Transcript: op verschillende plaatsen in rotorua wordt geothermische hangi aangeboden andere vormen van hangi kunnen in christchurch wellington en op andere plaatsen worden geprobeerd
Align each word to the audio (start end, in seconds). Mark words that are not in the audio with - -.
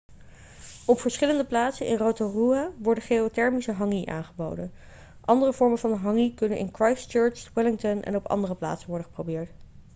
op 0.85 0.99
verschillende 0.99 1.45
plaatsen 1.45 1.85
in 1.85 1.97
rotorua 1.97 2.71
wordt 2.77 3.03
geothermische 3.03 3.71
hangi 3.71 4.05
aangeboden 4.05 4.71
andere 5.21 5.53
vormen 5.53 5.77
van 5.79 5.93
hangi 5.93 6.33
kunnen 6.33 6.57
in 6.57 6.73
christchurch 6.73 7.51
wellington 7.53 8.03
en 8.03 8.15
op 8.15 8.27
andere 8.27 8.55
plaatsen 8.55 8.89
worden 8.89 9.07
geprobeerd 9.07 9.51